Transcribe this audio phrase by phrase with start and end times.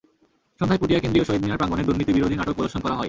[0.57, 2.99] সন্ধ্যায় পটিয়া কেন্দ্রীয় শহীদ মিনার প্রাঙ্গণে দুর্নীতিবিরোধী নাটক প্রদর্শন করা হয়।